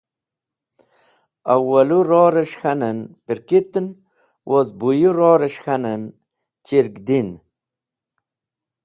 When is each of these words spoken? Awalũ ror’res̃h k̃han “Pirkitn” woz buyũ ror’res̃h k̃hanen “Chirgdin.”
Awalũ 1.53 1.99
ror’res̃h 2.07 2.55
k̃han 2.59 2.99
“Pirkitn” 3.25 3.87
woz 4.49 4.67
buyũ 4.79 5.11
ror’res̃h 5.17 5.59
k̃hanen 5.63 6.03
“Chirgdin.” 6.65 7.29